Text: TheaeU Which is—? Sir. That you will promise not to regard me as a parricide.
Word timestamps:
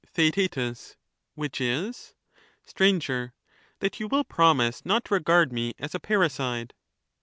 TheaeU 0.15 0.95
Which 1.35 1.61
is—? 1.61 2.15
Sir. 3.01 3.33
That 3.81 3.99
you 3.99 4.07
will 4.07 4.23
promise 4.23 4.83
not 4.83 5.05
to 5.05 5.13
regard 5.13 5.53
me 5.53 5.75
as 5.77 5.93
a 5.93 5.99
parricide. 5.99 6.73